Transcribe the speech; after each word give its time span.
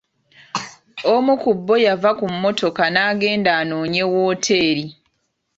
Omu 1.13 1.33
ku 1.41 1.51
bo 1.65 1.75
yava 1.85 2.11
ku 2.19 2.25
mmotoka 2.33 2.83
n'agenda 2.93 3.51
anoonye 3.61 4.03
wooteri. 4.13 4.85